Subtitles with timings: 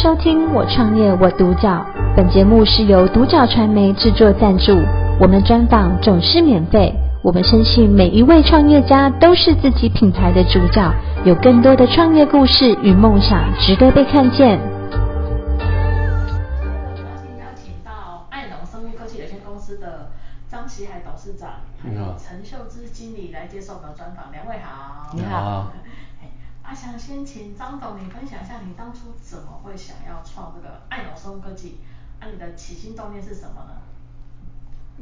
[0.00, 1.84] 收听我创业我独角，
[2.16, 4.78] 本节目是由独角传媒制作赞助，
[5.20, 6.94] 我们专访总是免费。
[7.20, 14.60] 我们相信每一位创业家都是自己品牌的主角，有更多的创业故事与梦想值得被看见。
[15.58, 20.10] 今天邀请到爱农生物科技有限公司的
[20.48, 21.50] 张喜海董事长，
[21.82, 24.30] 还有陈秀芝经理来接受我们的专访。
[24.30, 25.72] 两位好，你好。
[26.68, 31.78] 啊，想先请张总你分享一下，你当初怎么会想要创这个爱草生物科技？
[32.20, 33.72] 啊，你的起心动念是什么呢？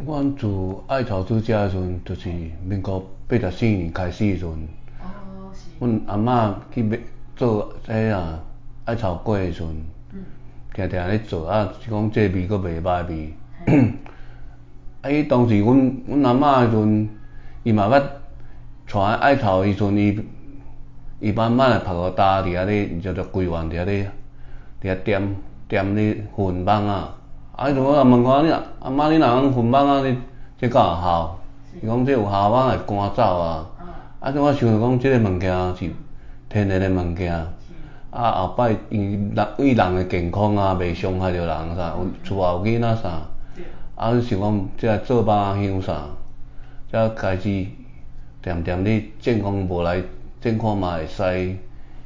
[0.06, 0.46] 阮自
[0.86, 2.28] 艾草之家的时阵，就是
[2.64, 4.68] 民国八十四年开始的时阵，
[5.00, 5.70] 哦，是。
[5.80, 7.00] 阮阿嬷去买
[7.34, 8.38] 做迄啊
[8.84, 10.24] 艾草粿的时阵，嗯，
[10.72, 13.34] 定定咧做，啊是讲这味阁袂歹味。
[15.02, 15.76] 啊，伊当时阮
[16.06, 17.08] 阮阿嬷的时阵，
[17.64, 18.00] 伊嘛捌
[18.86, 20.24] 带艾草的时阵，伊。
[21.18, 24.10] 伊慢慢来拍个焦，伫遐咧叫做规划，伫遐咧
[24.82, 27.14] 伫遐点点咧分蠓啊。
[27.56, 30.18] 啊，伊就我问讲你若阿妈你若用分蠓啊，你
[30.58, 31.38] 这敢有效？
[31.82, 33.66] 伊讲这有效，蠓会赶走啊。
[34.20, 35.90] 啊，这我想着讲，这个物件是
[36.50, 37.34] 天然的物件。
[38.10, 43.08] 啊，后摆伊人为人诶健康啊，袂伤害着人啥，有厝也有囡仔啥。
[43.94, 46.02] 啊，想讲这做蠓仔香啥，
[46.92, 47.66] 才开始
[48.42, 50.02] 点点咧健康无来。
[50.50, 51.56] 种看嘛会使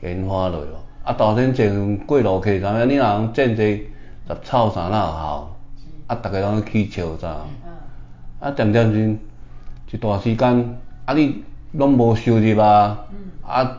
[0.01, 3.89] 研发落咯，啊，当然种过路客，啥物你若讲种济
[4.27, 5.57] 杂草啥哪有效？
[6.07, 7.37] 啊，逐个拢去取笑啥？
[8.41, 9.17] 啊，渐渐时
[9.93, 13.05] 一段时间，啊，你拢无收入啊，
[13.47, 13.79] 啊，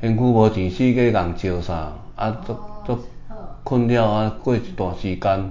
[0.00, 1.92] 身躯无钱，四界人笑啥？
[2.16, 2.98] 啊，足足
[3.62, 5.50] 困了啊，过一段时间，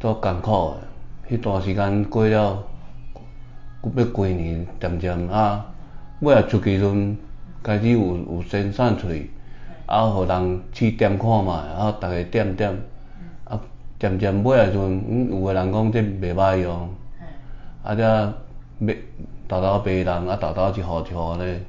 [0.00, 0.74] 足艰苦
[1.28, 1.36] 诶。
[1.36, 2.62] 迄段时间过了，
[3.82, 5.66] 要几年，渐渐啊。
[6.20, 7.16] 尾啊出去时阵，
[7.62, 9.30] 开始有有生产出去，
[9.84, 12.74] 啊，互人去点看嘛，啊，逐个点点，
[13.44, 13.60] 啊，
[13.98, 16.88] 渐渐尾啊时阵，嗯，有个人讲这袂歹用，
[17.82, 18.32] 啊，则
[18.78, 18.96] 买，
[19.46, 21.60] 偷偷卖人，啊，偷偷一户一户咧，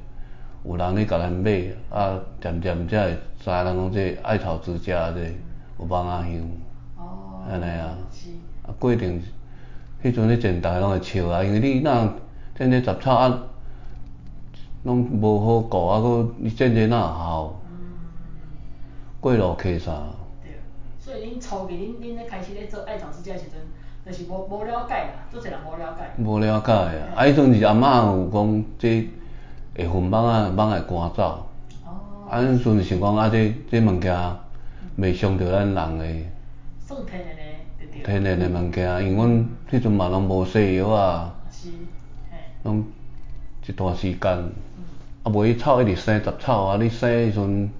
[0.64, 5.20] 有人咧甲咱买，啊，渐渐才会知人讲这艾草之家这
[5.78, 6.40] 有蠓仔香，
[7.50, 7.98] 安尼啊，
[8.62, 9.20] 啊，过程，
[10.02, 11.92] 迄阵咧种，逐个拢会笑啊，因为你若
[12.54, 13.42] 种这杂草啊。
[14.84, 17.54] 拢无好顾，啊，搁你种这哪有效？
[19.20, 19.92] 过路客啥？
[20.42, 20.60] 对，
[21.00, 23.58] 所以恁初期恁恁咧开始咧做爱草之家的时阵，
[24.06, 26.22] 就是无无了解啦，做侪人无了解。
[26.22, 29.10] 无了解啊，啊，迄阵是阿嬷有讲即
[29.76, 31.46] 会分蠓仔，蠓会赶走。
[31.84, 32.30] 哦。
[32.30, 34.16] 啊，迄阵想讲啊，这这物件
[34.96, 36.30] 袂伤着咱人诶。
[36.86, 38.02] 算天然诶，对对。
[38.04, 41.34] 天然诶物件，因为阮迄阵嘛拢无西药啊。
[41.50, 41.70] 是，
[42.30, 42.36] 嘿。
[42.62, 42.84] 拢
[43.66, 44.52] 一段时间。
[45.28, 47.70] 啊，无伊草一直生杂草啊，你生的时阵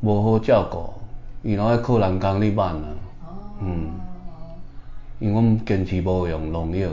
[0.00, 0.92] 无好照顾，
[1.42, 2.84] 伊拢爱靠人工去挽啊。
[3.22, 3.28] 哦。
[3.62, 3.90] 嗯。
[5.18, 6.90] 因为阮坚持无用农药。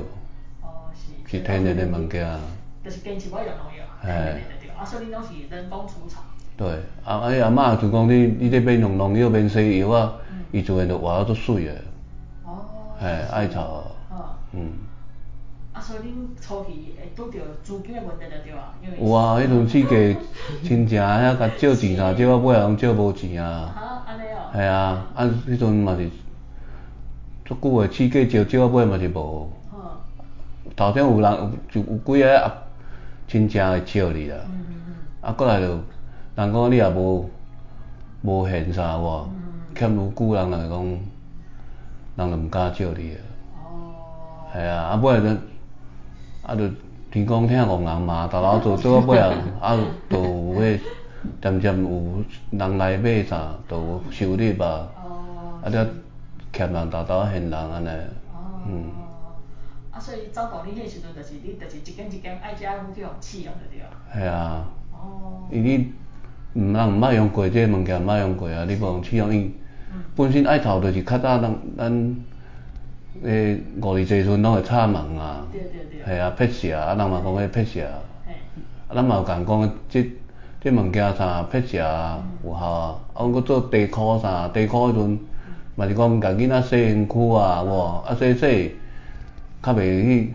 [0.62, 1.38] 哦，是。
[1.38, 2.40] 是天然的物件。
[2.84, 3.84] 就是坚持无用农药。
[4.02, 4.41] 嘿。
[4.62, 6.22] 对，啊，所以拢是人工除草。
[6.56, 6.68] 对，
[7.03, 10.13] 啊，啊，阿嬷就讲你，你这免用农药，免西药啊，
[10.52, 11.74] 伊自然就活得足水的。
[12.46, 12.63] 哦。
[12.97, 13.84] 嘿，艾草。
[14.09, 14.24] 哦。
[14.53, 14.72] 嗯。
[15.75, 20.16] 啊，所以恁初期会拄着资金的问题就对啊，因为有啊，迄阵四界
[20.63, 23.74] 亲戚 遐甲借钱啦，借到尾啊拢借无钱啊。
[23.75, 24.56] 哈，安尼哦。
[24.56, 26.09] 系啊，啊，迄阵嘛是
[27.44, 29.19] 足久的，四界借借到尾嘛是无。
[29.74, 29.97] 哦。
[30.78, 32.53] 头先有人就有几个啊
[33.28, 34.38] 亲戚会借你啦。
[34.50, 34.96] 嗯嗯嗯。
[35.19, 37.30] 啊，过来就人讲你也无
[38.22, 39.30] 无现啥有无？
[39.75, 40.86] 欠愈久人来讲，
[42.16, 43.19] 人就毋敢借你啊。
[43.57, 43.92] 哦。
[44.53, 45.38] 系啊，啊尾仔就。
[46.45, 46.69] 啊，就
[47.09, 49.78] 天公听戆人嘛，偷偷做做到尾啊，啊，
[50.09, 50.79] 就有迄
[51.41, 54.88] 渐渐有人来买啥，就有收入啊。
[55.03, 55.59] 哦。
[55.63, 55.88] 啊，了
[56.53, 57.89] 欠人偷偷还人安尼。
[58.31, 58.61] 哦。
[58.67, 58.91] 嗯。
[59.91, 63.89] 啊，所以张董你迄时阵就是你就是一间一间爱家户去互试用就对了。
[64.13, 64.67] 系啊。
[64.94, 65.47] 哦。
[65.50, 65.94] 伊你
[66.53, 69.51] 毋人毋捌用过即个物件，毋捌用过啊，你无用试用伊。
[69.91, 70.03] 嗯。
[70.15, 72.15] 本身爱草就是较早人咱。
[73.23, 75.45] 诶，五二节时阵拢会插门啊，
[76.06, 78.00] 系啊，辟邪啊，人嘛讲迄辟邪，啊，
[78.94, 80.13] 咱嘛有共讲，即
[80.62, 85.19] 即物件啥辟邪有效啊，啊，阮搁做地箍啥，地箍迄阵
[85.75, 88.03] 嘛是讲甲囡仔洗身躯啊，有无？
[88.06, 88.75] 啊洗洗，
[89.63, 90.33] 较袂去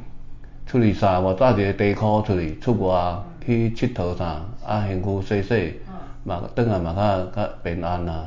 [0.66, 5.80] 出去啥，无带一个地箍出去出外去佚佗啥，啊身躯洗洗，
[6.24, 8.26] 嘛转来嘛较较平安啊，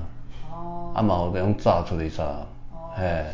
[0.94, 2.24] 啊嘛有种早出去啥，
[2.96, 3.04] 嘿。
[3.06, 3.26] 啊，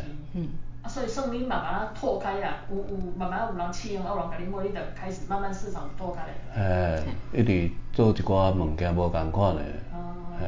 [0.90, 7.04] 所以算你慢慢拓开啊，有有慢慢有人试用，啊有人甲你买，你就开始慢慢市场拓开咧。
[7.32, 9.64] 嘿，一直做一寡物件无共款诶，
[10.42, 10.48] 嘿。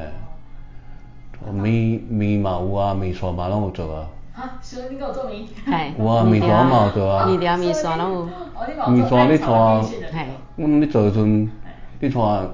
[1.52, 4.08] 面面嘛有啊，面线嘛拢有做啊。
[4.34, 5.46] 哈，所以你给我做棉？
[5.98, 7.26] 有啊，面线嘛有做啊。
[7.28, 8.30] 面条、面线拢有。
[8.90, 9.84] 面线你穿，
[10.56, 11.50] 阮咧做时阵，
[12.00, 12.48] 你穿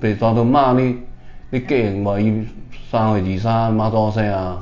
[0.00, 0.98] 白山屯马你
[1.50, 2.46] 你过用无伊
[2.90, 4.58] 三月二三妈祖生啊，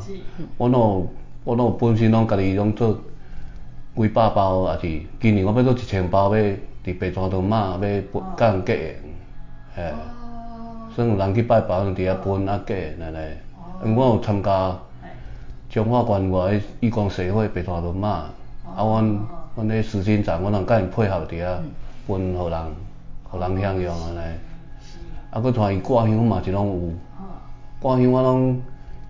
[0.57, 1.09] 我拢
[1.45, 2.99] 我拢本身拢家己拢做
[3.97, 6.43] 几百包，也是今年我要做一千包，要
[6.85, 8.85] 伫白山屯嘛要甲人过用，
[9.77, 9.93] 嘿。
[10.95, 13.37] 算有人去拜拜，伫遐分啊过来来。
[13.85, 14.79] 因为我有参加
[15.69, 18.33] 彰化县外个义工协会白山屯马，啊，
[18.77, 19.19] 阮
[19.57, 21.57] 阮迄慈心站，我人甲因配合伫遐
[22.07, 22.61] 分，互人，
[23.25, 24.21] 互人享用安尼。
[25.31, 26.93] 啊，佫带伊挂香嘛是拢有，
[27.81, 28.63] 挂香我拢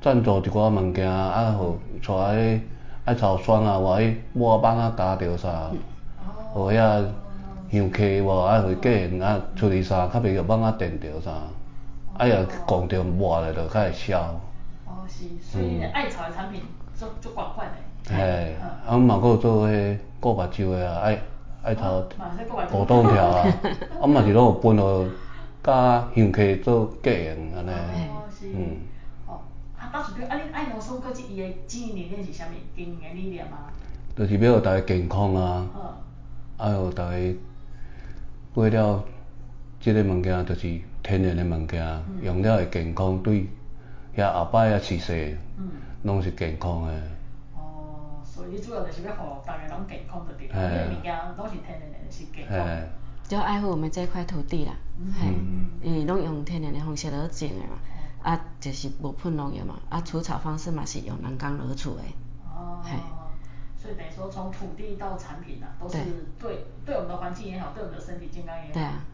[0.05, 2.61] 赞助一寡物件，啊，互带迄
[3.07, 5.71] 爱草酸啊，或迄抹网仔胶着啥，
[6.53, 7.03] 互遐
[7.73, 11.31] 香客无啊互伊过用啊，出去啥较袂网仔电着啥。
[12.19, 14.21] 啊，若讲着抹了就较会消。
[14.85, 16.61] 哦，是，所以艾草的产品
[16.95, 18.15] 做做广泛的。
[18.15, 21.19] 嘿，啊，阮嘛阁有做迄顾目睭的啊，艾
[21.63, 22.03] 艾草
[22.71, 23.47] 果冻条啊，
[24.03, 25.09] 啊嘛是拢有分互
[25.63, 27.71] 甲香客做过用安尼。
[28.55, 28.77] 嗯。
[29.95, 32.51] 哦，啊，倒是比如啊，恁爱农松科技伊的经营理念是啥物？
[32.77, 33.71] 经营的理念吗？
[34.17, 35.67] 就是要互大家健康啊。
[35.75, 35.81] 嗯。
[36.57, 37.17] 啊，互大家
[38.55, 39.05] 买了
[39.81, 40.81] 即个物件就是。
[41.05, 43.47] 天然的物件，用了会健康，对
[44.17, 45.37] 遐后摆遐逝世，
[46.03, 46.95] 拢是健康的。
[47.55, 52.67] 哦，所以你主要就是要互大家拢健康就对了，因为物件拢是天然的，是健康。
[53.29, 54.73] 就爱护我们这块土地啦，
[55.21, 55.29] 嘿，
[55.83, 57.77] 因为拢用天然的方式来种的嘛，
[58.25, 62.03] 啊，就是无喷农药嘛，啊，除草方式嘛是用人工来除的。
[62.45, 62.81] 哦。
[62.83, 62.91] 嘿。
[63.81, 65.99] 所以等于说从土地到产品啊，都是
[66.41, 68.73] 对对我们的环境也好，对我们的身体健康也好。
[68.73, 69.05] 对啊。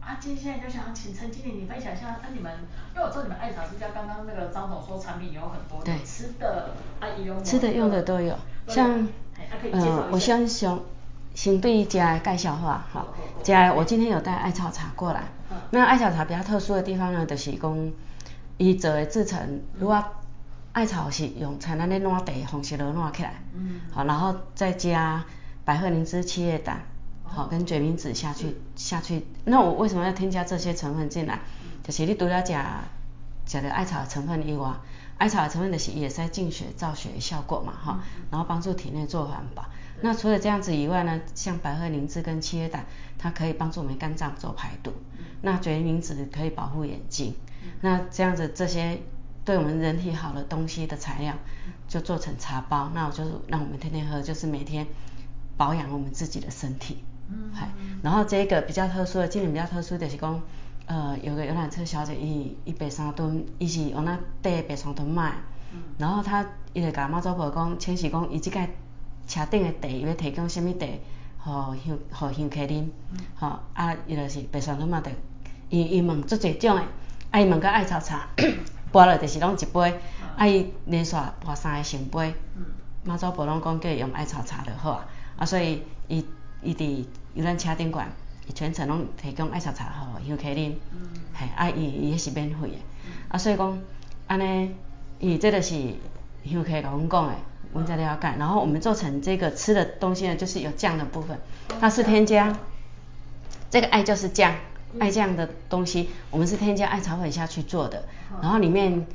[0.00, 2.52] 啊，接下来就想请陈经理你分享一下，那、啊、你们，
[2.94, 8.36] 因为我知道你们艾草之家刚刚那个张总说产品有很多，对，吃的，啊，用吃的用的都有，
[8.68, 9.08] 像，
[9.72, 10.78] 呃，我先先
[11.36, 13.08] 先对家介绍话，好，
[13.44, 17.92] 家我今天有带艾草茶过来，嗯、那艾草茶比较特殊的地方呢，就是讲
[18.56, 20.02] 伊做的制成，如果
[20.72, 25.24] 艾草是用像咱咧烂茶方式来烂起来，嗯，好，然后再加
[25.64, 26.80] 百合灵芝、七叶胆。
[27.28, 31.40] 好，跟决明子下去下去，那我为什么要添加这些成分进来？
[31.82, 32.84] 就是你除了加
[33.44, 34.70] 加的艾草的成分以外，
[35.18, 39.64] 艾草的成分的是也是在净血造血的效果嘛，哈，然后帮助体内做环保。
[40.02, 42.84] 那除了这样子以外呢，像百合灵芝跟七叶胆，
[43.16, 44.92] 它可以帮助我们肝脏做排毒。
[45.40, 47.34] 那决明子可以保护眼睛。
[47.80, 49.00] 那这样子这些
[49.44, 51.34] 对我们人体好的东西的材料，
[51.88, 54.86] 就做成茶包，那我就是让我们天天喝，就是每天
[55.56, 57.02] 保养我们自己的身体。
[57.28, 57.70] 嗯，嗨，
[58.02, 60.42] 然后这个比较特殊的，今年比较特殊的就是讲，
[60.86, 65.32] 呃，有个游览车小姐，伊伊白沙墩，伊是往那带白沙屯卖，
[65.72, 68.60] 嗯，然后他伊就甲妈祖婆讲，请示讲伊即个
[69.26, 70.86] 车顶的茶，伊要提供什么茶，
[71.38, 75.10] 互香互香客啉，嗯，好，啊，伊就是白沙屯卖的，
[75.70, 76.82] 伊伊问足侪种的，
[77.30, 78.28] 啊，伊问个艾草茶，
[78.92, 80.00] 拨了就是拢一杯，
[80.36, 82.64] 啊，伊连续拨三个成杯，嗯，
[83.04, 85.06] 妈祖婆拢讲叫伊用艾草茶就好啊，
[85.38, 86.24] 啊，所以伊。
[86.62, 87.04] 伊伫
[87.34, 88.10] 游览车顶管，伊
[88.54, 90.74] 全程拢提供艾草茶互游客啉，
[91.34, 92.76] 嘿，啊伊伊迄是免费的，
[93.28, 93.78] 啊所以讲
[94.26, 94.74] 安尼，
[95.18, 95.74] 伊这个是
[96.44, 97.34] 游客甲阮讲的，
[97.72, 98.34] 阮才了解。
[98.38, 101.38] 然后我们做成这个吃的东西呢，就是有酱的部分，
[101.80, 102.56] 它是添加
[103.70, 104.54] 这个艾就是酱，
[104.98, 108.04] 艾酱的东西，我们是添加艾草粉下去做的，
[108.40, 109.06] 然后里面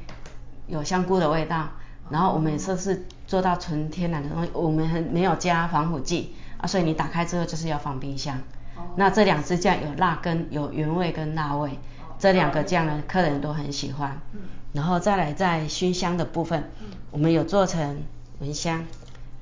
[0.67, 1.69] 有香菇的味道，
[2.09, 6.35] 然后我们也说是做到纯天然的东西，我们很没有加防腐剂。
[6.57, 8.37] 啊，所以你打开之后就是要放冰箱。
[8.81, 14.19] 哦、那这两支酱有辣跟，有原味跟辣味，哦、这两个酱呢，客人都很喜欢。
[14.33, 14.39] 嗯、
[14.73, 18.03] 然后再来在熏香的部分，嗯、我们有做成
[18.39, 18.85] 蚊香，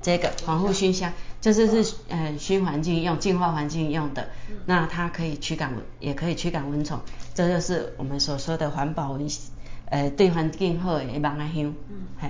[0.02, 4.28] 这个防护熏香，这是是呃熏环境用、净化环境用的。
[4.50, 7.00] 嗯、那它可以驱赶蚊，也可以驱赶蚊虫，
[7.34, 9.28] 这就是我们所说的环保蚊，
[9.86, 11.74] 呃对环境好的蚊仔香。
[11.88, 12.06] 嗯。
[12.20, 12.28] 嘿。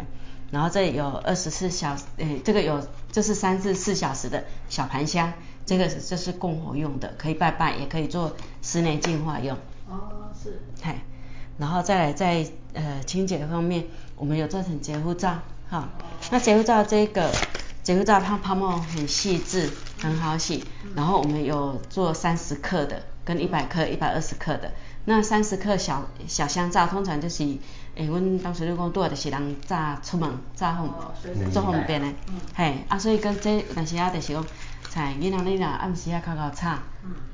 [0.52, 5.32] 然后这里有二十四小时，诶，这个有，这是三至四小时的小盘香，
[5.70, 9.56] 这个这是供火用的，可以拜拜，也可以做十年净化用。
[9.88, 10.60] 哦，是。
[10.82, 10.96] 嘿，
[11.58, 13.84] 然后再来在呃清洁方面，
[14.16, 15.28] 我们有做成洁肤皂，
[15.68, 15.84] 哈、哦，
[16.32, 17.30] 那洁肤皂这个
[17.84, 19.70] 洁肤皂它泡沫很细致，
[20.02, 20.64] 很好洗，
[20.96, 24.72] 然后我们有做三十克的，跟一百克、一百二十克的。
[25.04, 27.44] 那三十克小小香皂，通常就是，
[27.94, 31.12] 诶，阮当时你讲拄啊，就是人早出门早方
[31.52, 32.08] 做方便的，
[32.56, 34.44] 嘿，啊，所以跟这，但是啊，就是讲，
[34.92, 36.76] 像囡仔你若暗时啊，较较吵，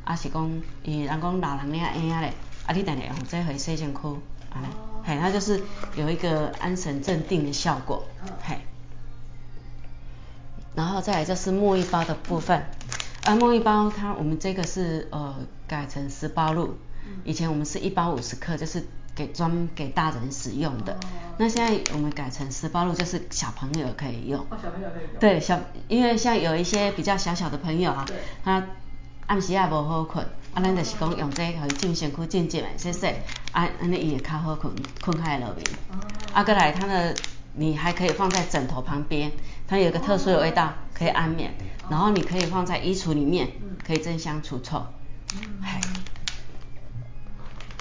[0.05, 2.33] 啊是讲，伊人讲老人咧婴仔咧，
[2.67, 4.01] 啊你定定用这互伊洗身躯，
[4.53, 4.67] 安尼，
[5.03, 5.63] 嘿，它就是
[5.97, 8.05] 有一个安神镇定的效果，
[8.43, 8.59] 嘿。
[10.75, 12.63] 然后再来就是沐浴包的部分，
[13.25, 15.35] 啊，沐浴包它我们这个是呃
[15.67, 16.77] 改成十包入，
[17.25, 18.85] 以前我们是一包五十克，就是
[19.17, 20.97] 给专给大人使用的，
[21.39, 24.39] 那现在我们改成十八路，就是小朋友可以用。
[24.51, 25.19] 哦，小朋友可以用。
[25.19, 25.59] 对，小，
[25.89, 28.07] 因为像有一些比较小小的朋友啊，
[28.45, 28.63] 他
[29.27, 33.07] 暗时也无好困，啊，咱就是讲用这个可以浸身躯浸浸的，洗洗，
[33.53, 35.65] 啊，安尼伊会较好困，困较会落眠。
[36.33, 37.17] 啊，过来它的。
[37.59, 39.33] 你还可以放在枕头旁边，
[39.67, 41.55] 它有一个特殊的味道，可以安眠。
[41.89, 43.49] 然后你可以放在衣橱里面，
[43.83, 44.85] 可以增香除臭。
[45.63, 45.81] 嘿。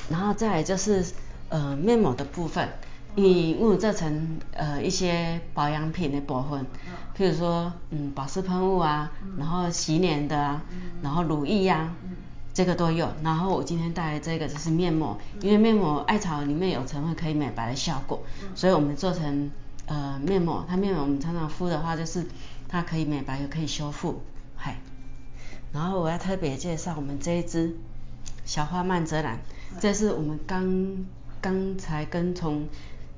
[0.09, 1.05] 然后再来就是
[1.55, 2.67] 呃面膜的部分，
[3.15, 6.65] 你用这层呃一些保养品的部分，
[7.17, 10.61] 譬如说嗯保湿喷雾啊，然后洗脸的啊，
[11.01, 11.95] 然后乳液呀、啊，
[12.53, 13.07] 这个都有。
[13.23, 18.21] 然后我今天带来这个就是面膜，因为面膜艾草里面有成分可以美白的效果，
[18.55, 19.49] 所以我们做成。
[19.87, 22.25] 呃，面膜，它面膜我们常常敷的话，就是
[22.67, 24.19] 它可以美白又可以修复，
[24.55, 24.77] 嗨。
[25.71, 27.77] 然后我要特别介绍我们这一支
[28.45, 29.37] 小花曼泽兰，
[29.79, 31.05] 这是我们刚
[31.45, 32.67] 刚才跟从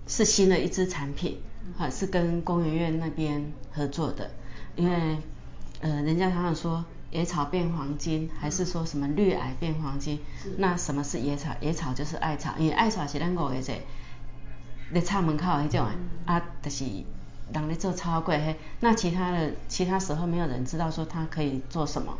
[0.06, 1.40] 是新的一支产品，
[1.78, 4.32] 哈，是跟工研院那边合作的，
[4.76, 5.18] 因为
[5.80, 10.20] 呃，人家常常说野草变黄金，还是说什么绿矮变黄金，
[10.58, 11.56] 那什么是野草？
[11.62, 13.72] 野草就是艾草，因为艾草是咱五个字。
[14.94, 16.84] 在插门口那种、嗯、啊，就是
[17.54, 22.18] 人咧做超贵嘿，那其他的其他时候没有人知道说它可以做什么，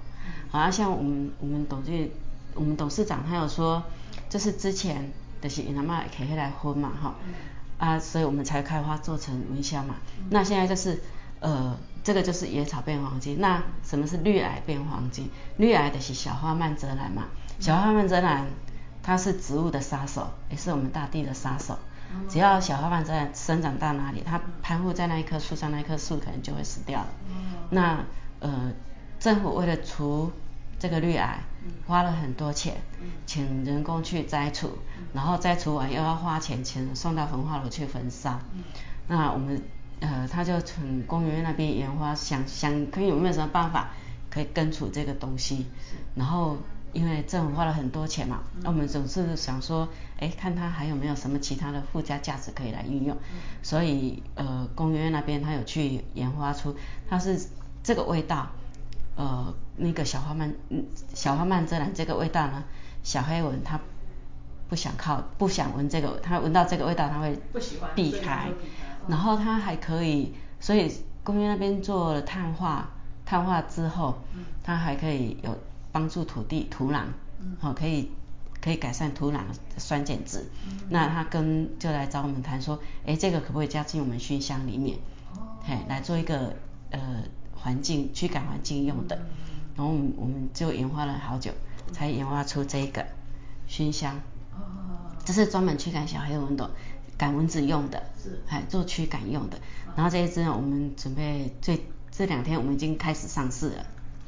[0.52, 2.10] 好、啊、像我们我们董事
[2.56, 3.84] 我们董事长他有说，
[4.30, 5.12] 就是之前
[5.42, 7.16] 就是因阿妈可以来分嘛哈，
[7.78, 9.96] 啊，所以我们才开花做成蚊香嘛，
[10.30, 11.02] 那现在就是
[11.40, 15.30] 呃这个就是野草变黄金，那什么是绿矮变黄金？
[15.58, 17.26] 绿矮的是小花曼泽兰嘛，
[17.60, 18.48] 小花曼泽兰
[19.04, 21.78] 它是植物的杀手，也是我们大地的杀手。
[22.30, 27.08] 只要小花曼在生长到哪里，它攀附在那一棵树上，那一棵树可能就会死掉了。
[27.70, 28.04] 那
[28.40, 28.72] 呃，
[29.20, 30.32] 政府为了除
[30.80, 31.40] 这个绿癌，
[31.86, 32.76] 花了很多钱，
[33.26, 34.78] 请人工去摘除，
[35.14, 38.40] 然后摘除完又要花钱请送到焚化炉去焚烧。
[39.08, 39.62] 那我们
[40.00, 43.90] 呃，他就从工研院那边研发，想想可以有没有什么办法
[44.30, 45.66] 可以根除这个东西，
[46.16, 46.58] 然后。
[46.94, 49.88] 因为政府花了很多钱嘛，那我们总是想说，
[50.20, 53.16] 哎，看它还有没有什么其他的附加价值可以来运用。
[53.62, 56.76] 所以呃，工研院那边他有去研发出，
[57.08, 57.50] 它是
[57.84, 58.48] 这个味道，
[59.18, 60.54] 呃，那个小花曼，
[61.14, 62.64] 小花曼遮兰这个味道呢，
[63.04, 63.78] 小黑蚊它
[64.70, 67.38] 不想靠，不想闻这个，它闻到这个味道它会
[67.94, 68.50] 避开。
[69.10, 70.90] 然后它还可以，所以
[71.26, 72.92] 工研院那边做了碳化，
[73.26, 74.20] 碳化之后，
[74.64, 75.58] 它还可以有。
[75.90, 77.06] 帮助土地土壤，
[77.60, 78.12] 好、哦、可以
[78.62, 79.40] 可以改善土壤
[79.78, 80.46] 酸碱值。
[80.68, 85.00] 嗯、那他跟就来找我们谈说，哎，这个可不可以加进我们熏香里面？
[85.34, 86.54] 哦、嘿，来做一个
[86.92, 87.24] 呃
[87.68, 89.18] 环境驱赶环境用的。
[89.18, 89.26] 嗯、
[89.76, 91.52] 然后我们我们就研发了好久，
[91.92, 93.06] 才研发出这个
[93.68, 94.16] 熏香。
[94.54, 95.12] 哦。
[95.26, 96.72] 这是专门驱赶小黑蚊的，
[97.18, 98.02] 赶蚊子用的。
[98.24, 98.40] 是。
[98.48, 99.58] 哎，做驱赶用的。
[99.98, 103.86] 然后这一支呢，我们准备最这两天我们已经开始上市了。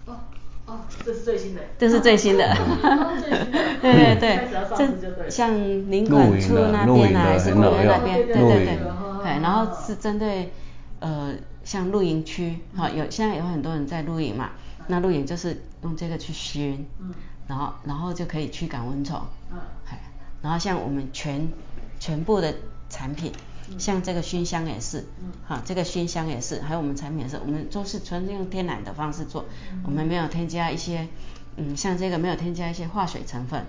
[0.07, 0.15] 哦。
[0.65, 1.61] 哦，这是最新的。
[1.77, 2.43] 这是最新的。
[3.81, 4.49] 对对对。
[4.75, 5.55] 这像
[5.89, 8.79] 林管处那边啊，还是公园那边，对对对。
[9.23, 10.51] 对，然后是针对
[10.99, 14.51] 呃像露营区，哈，有现在有很多人在露营嘛，
[14.87, 16.85] 那露营就是用这个去熏，
[17.47, 19.21] 然后然后就可以驱赶蚊虫。
[19.51, 19.57] 嗯。
[20.41, 21.49] 然后像我们全
[21.99, 22.55] 全部的
[22.89, 23.31] 产品。
[23.77, 25.05] 像这个熏香也是，
[25.45, 29.45] 好，这个熏香也是，还有我们产品也是，我们都是纯用天然的方式做，
[29.85, 31.07] 我们没有添加一些，
[31.55, 33.63] 嗯，像这个没有添加一些化学成分，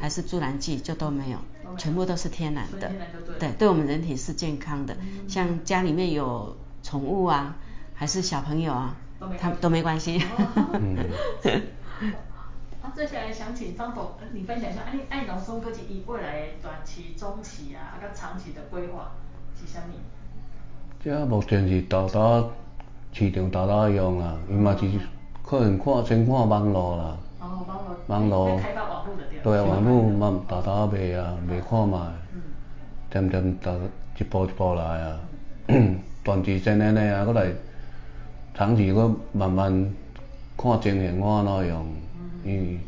[0.00, 1.38] 还是助燃剂就都没有，
[1.78, 2.90] 全部都是天然的，
[3.38, 4.96] 对，对我们人体是健康的，
[5.28, 6.56] 像家里面有
[6.94, 7.56] 宠物啊，
[7.92, 8.94] 还是小朋友啊，
[9.36, 10.16] 他都没关系。
[10.20, 10.30] 啊，
[12.94, 19.10] 接下来想请张董，你分享一下，哎，爱农松科技以未来短期、中期啊，跟长期的规划。
[21.02, 22.52] 这目前是豆豆
[23.12, 24.88] 市场豆豆用啦，伊嘛是
[25.42, 27.16] 可能看先看网络啦。
[27.40, 27.96] 哦，网络。
[28.06, 28.56] 网络。
[28.56, 29.40] 开发网络的对。
[29.42, 31.98] 对啊，网络嘛豆豆卖啊，卖看卖。
[32.32, 32.40] 嗯。
[33.10, 33.72] 渐渐豆
[34.16, 35.18] 一步一步来啊，
[35.66, 35.66] 短
[36.44, 37.46] 期先安尼啊，搁来
[38.54, 39.70] 长期搁慢慢
[40.56, 41.86] 看情形我安怎用，
[42.44, 42.78] 嗯。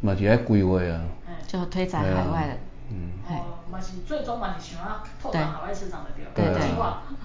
[0.00, 1.02] 嘛是爱规划啊。
[1.46, 2.54] 就推展海外的。
[2.90, 3.10] 嗯。
[3.28, 6.44] 哦，嘛是最终嘛是想要拓展海外市场的对。
[6.44, 6.62] 对对。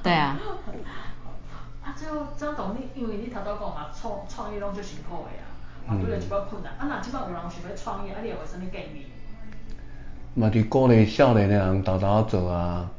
[0.01, 0.37] 对啊。
[1.83, 5.43] 啊，最后 张董，你因为你头拄讲嘛，创创业拢最辛苦的啊，
[5.87, 9.05] 啊，遇到一寡困难，啊，那即摆有人想要创业，啊，你会有啥物建议？
[10.35, 12.89] 嘛是鼓励少年的人偷偷做啊，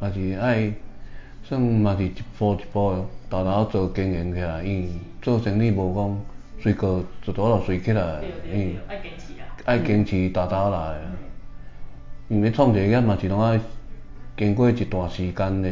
[0.00, 0.72] 嘛、嗯、是爱
[1.48, 4.90] 算嘛是一步一步豆豆做经营起来，因为
[5.22, 6.20] 做生意无讲
[6.60, 10.98] 随过一倒就随起来，因为爱坚持啊，爱坚持偷偷来，
[12.28, 13.58] 嗯、因为创一个业嘛是拢爱
[14.36, 15.70] 经过一段时间的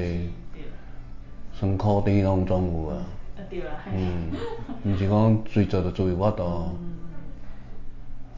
[1.61, 2.97] 辛苦甜拢总有啊，
[3.93, 4.31] 嗯，
[4.87, 6.79] 毋是讲随做就随有法度。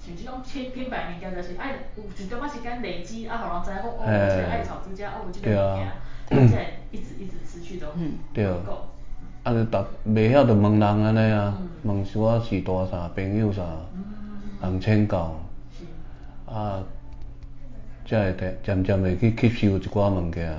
[0.00, 5.92] 像这种品品牌物件，就是爱有一段仔时间累积，啊，互人知影讲哦，有这个爱草之家，哦，有这个物件，
[6.28, 7.86] 才会一直一直持续都
[8.34, 8.46] 对，
[9.42, 13.62] 啊，就逐袂晓就问人安尼啊，问小我是大啥朋友啥，
[14.62, 15.40] 人请教，
[16.46, 16.82] 啊，
[18.06, 20.54] 才会渐渐渐会去吸收一寡物件。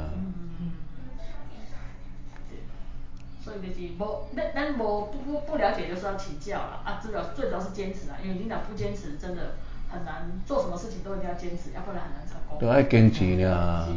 [3.43, 6.81] 所以就是无，咱咱无不不不了解，就是要请教啦。
[6.83, 9.55] 啊，最主要最主要是坚持啊，因为领导不坚持，真的
[9.89, 12.59] 很难做什么事情都一定要坚持，要不然很难成功。
[12.59, 13.87] 都爱坚持尔，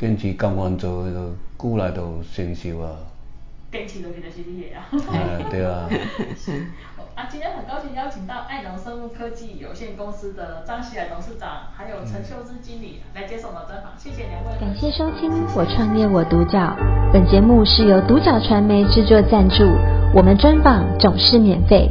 [0.00, 2.96] 坚持甘愿做，就久来就成熟啊。
[3.70, 4.88] 坚持落去就是你的啊。
[5.12, 5.86] 哎， 对啊。
[7.14, 14.58] 啊，今天很高兴邀请到爱农生物科技有限公司的张喜海董事长，还有陈秀芝经理来接受我们的专访，谢谢两位。
[14.58, 16.58] 感谢收听《我创业我独角》，
[17.12, 19.64] 本节目是由独角传媒制作赞助，
[20.14, 21.90] 我们专访总是免费。